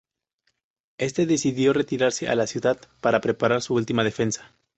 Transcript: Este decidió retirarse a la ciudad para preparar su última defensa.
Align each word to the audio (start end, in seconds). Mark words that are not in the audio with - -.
Este 0.97 1.27
decidió 1.27 1.73
retirarse 1.73 2.27
a 2.27 2.33
la 2.33 2.47
ciudad 2.47 2.79
para 3.01 3.21
preparar 3.21 3.61
su 3.61 3.75
última 3.75 4.03
defensa. 4.03 4.51